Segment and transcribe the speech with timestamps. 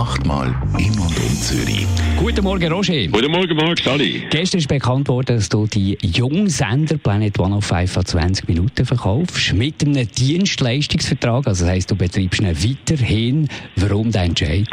[0.00, 1.86] Achtmal im und um Zürich.
[2.16, 3.06] Guten Morgen, Roger.
[3.08, 4.22] Guten Morgen, Marc, Sally.
[4.30, 9.52] Gestern ist bekannt worden, dass du die Jungsender Planet 105 an 20 Minuten verkaufst.
[9.52, 11.46] Mit einem Dienstleistungsvertrag.
[11.46, 13.48] Also das heisst, du betreibst ihn weiterhin.
[13.76, 14.68] Warum dein Entscheid?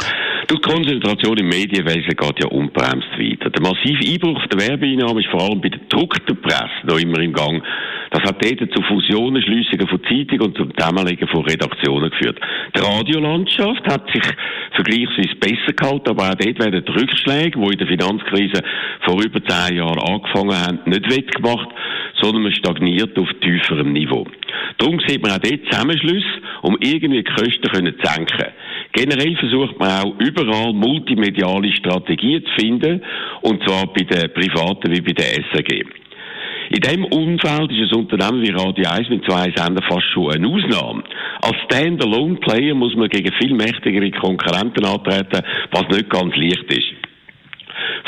[0.50, 3.50] Die Konzentration im Medienwesen geht ja unbremst weiter.
[3.50, 7.34] Der massive Einbruch der Werbeeinnahme ist vor allem bei der gedruckten Presse noch immer im
[7.34, 7.62] Gang.
[8.18, 12.40] Das hat dort zu Fusionen, Schliessungen von Zeitungen und zum Zusammenlegen von Redaktionen geführt.
[12.76, 14.24] Die Radiolandschaft hat sich
[14.72, 18.62] vergleichsweise besser gehalten, aber auch dort werden die Rückschläge, die in der Finanzkrise
[19.02, 21.68] vor über zehn Jahren angefangen haben, nicht wettgemacht,
[22.20, 24.26] sondern man stagniert auf tieferem Niveau.
[24.78, 28.52] Darum sieht man auch dort Zusammenschlüsse, um irgendwie die Kosten zu senken.
[28.94, 33.00] Generell versucht man auch überall multimediale Strategien zu finden,
[33.42, 35.86] und zwar bei den Privaten wie bei der SAG.
[36.70, 40.46] In diesem Umfeld ist ein Unternehmen wie Radio 1 mit zwei Sendern fast schon eine
[40.46, 41.02] Ausnahme.
[41.40, 47.07] Als Standalone-Player muss man gegen viel mächtigere Konkurrenten antreten, was nicht ganz leicht ist.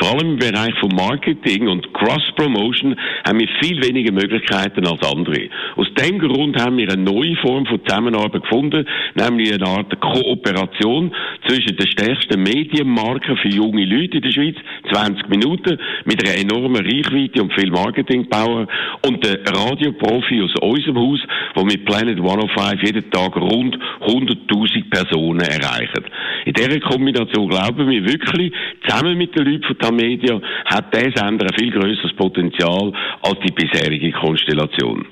[0.01, 5.51] Vor allem im Bereich von Marketing und Cross-Promotion haben wir viel weniger Möglichkeiten als andere.
[5.77, 11.15] Aus dem Grund haben wir eine neue Form von Zusammenarbeit gefunden, nämlich eine Art Kooperation
[11.47, 14.57] zwischen den stärksten Medienmarken für junge Leute in der Schweiz,
[14.91, 18.69] 20 Minuten, mit einer enormen Reichweite und viel Marketing-Power
[19.07, 21.21] und der Radioprofi aus unserem Haus,
[21.55, 26.01] der mit Planet 105 jeden Tag rund 100.000 Personen erreicht.
[26.47, 28.51] In dieser Kombination glauben wir wirklich,
[28.87, 33.53] zusammen mit den Leuten von Tamedia hat der Sender ein viel größeres Potenzial als die
[33.53, 35.07] bisherige Konstellation.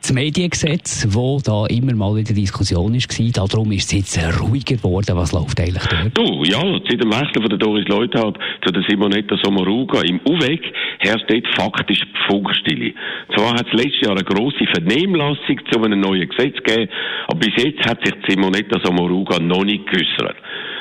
[0.00, 5.14] Das Mediengesetz, das da immer mal wieder Diskussion war, darum ist es jetzt ruhiger geworden.
[5.14, 6.16] Was läuft eigentlich dort?
[6.16, 10.62] Du, ja, seit dem Wechsel von der Doris Leuthard zu der Simonetta Sommaruga im UWEG
[11.00, 12.94] herrscht dort faktisch Funkstille.
[13.36, 16.90] Zwar hat es letztes Jahr eine grosse Vernehmlassung zu einem neuen Gesetz gegeben,
[17.28, 20.36] aber bis jetzt hat sich Simonetta Sommaruga noch nicht geäussert.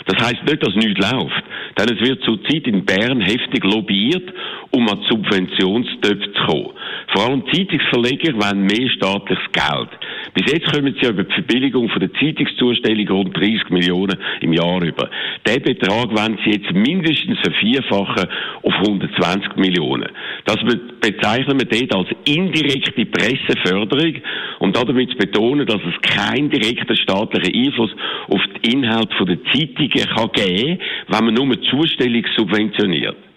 [0.09, 1.43] Das heißt nicht, dass nichts läuft,
[1.77, 4.33] denn es wird zurzeit in Bern heftig lobbyiert,
[4.71, 6.73] um an Subventionstöpfe zu kommen.
[7.13, 9.89] Vor allem Zeitungsverleger wollen mehr staatliches Geld.
[10.33, 14.81] Bis jetzt kommen sie über die Verbilligung von der Zeitungszustellung rund 30 Millionen im Jahr
[14.81, 15.09] über.
[15.45, 18.27] Den Betrag wollen sie jetzt mindestens vervierfachen
[18.63, 20.09] auf 120 Millionen.
[20.45, 20.57] Das
[21.01, 24.15] bezeichnen wir dort als indirekte Presseförderung,
[24.59, 27.91] um damit zu betonen, dass es keinen direkten staatlichen Einfluss
[28.27, 33.28] auf die Inhalte der Zeitungen kann geben, wenn man nur die Zustellung subventioniert.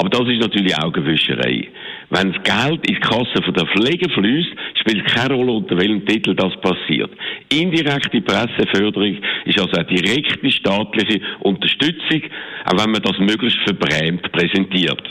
[0.00, 1.68] Aber das ist natürlich Augenwischerei.
[2.10, 4.50] Wenn das Geld in die Kasse der Pflege fließt,
[4.80, 7.10] spielt keine Rolle, unter welchem Titel das passiert.
[7.52, 12.22] Indirekte Presseförderung ist also eine direkte staatliche Unterstützung,
[12.64, 15.02] auch wenn man das möglichst verbrämt präsentiert.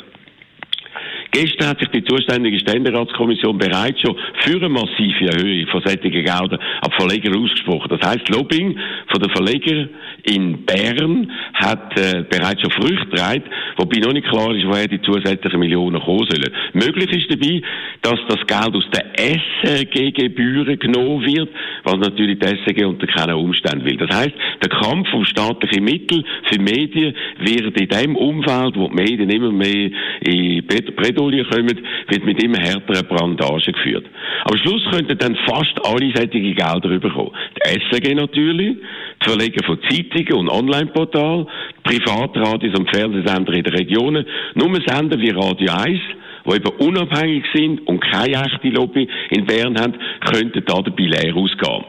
[1.31, 6.59] Gestern hat sich die zuständige Ständeratskommission bereits schon für eine massive Erhöhung von solchen Geldern
[6.81, 7.90] ab Verleger ausgesprochen.
[7.90, 8.80] Das heißt, Lobbying
[9.12, 9.90] von den Verleger
[10.24, 13.44] in Bern hat äh, bereits schon Früchte getragen,
[13.77, 16.51] wobei noch nicht klar ist, woher die zusätzlichen Millionen kommen sollen.
[16.73, 17.61] Möglich ist dabei,
[18.01, 21.49] dass das Geld aus den SRG-Gebühren genommen wird,
[21.83, 23.97] was natürlich die SRG unter keinen Umständen will.
[23.97, 28.95] Das heißt, der Kampf um staatliche Mittel für Medien wird in dem Umfeld, wo die
[28.95, 29.89] Medien immer mehr
[30.21, 34.05] in Bredouille kommen, wird mit immer härteren Brandagen geführt.
[34.45, 37.31] Am Schluss könnten dann fast alle solche Gelder bekommen.
[37.55, 38.77] Die SRG natürlich,
[39.23, 41.47] die Verleger von Zeitungen und Online-Portal,
[41.83, 46.00] Privatradios und Fernsehsender in den Regionen, nur Sender wie Radio 1,
[46.45, 49.95] die eben unabhängig sind und keine echte Lobby in Bern haben,
[50.31, 51.85] könnten da dabei leer ausgehen.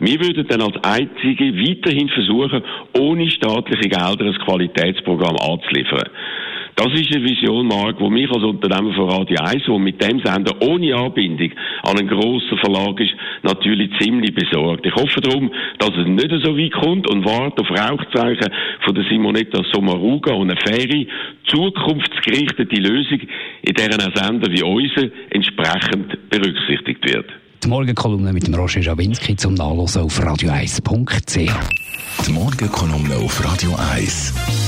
[0.00, 2.62] Wir würden dann als Einzige weiterhin versuchen,
[2.96, 6.08] ohne staatliche Gelder ein Qualitätsprogramm anzuliefern.
[6.78, 10.20] Das ist eine Vision, Mark, wo mich als Unternehmer von Radio 1, wo mit dem
[10.24, 11.50] Sender ohne Anbindung
[11.82, 14.86] an einen grossen Verlag ist, natürlich ziemlich besorgt.
[14.86, 15.50] Ich hoffe darum,
[15.80, 18.52] dass es nicht so weit kommt und warte auf Rauchzeichen
[18.84, 21.04] von der Simonetta Sommaruga und eine faire,
[21.48, 23.22] zukunftsgerichtete Lösung,
[23.62, 27.26] in der ein Sender wie unser entsprechend berücksichtigt wird.
[27.64, 31.34] Die Morgenkolumne mit dem Roger Schawinski zum Nachlesen auf radio1.ch.
[32.24, 34.67] Die Morgenkolumne auf Radio 1.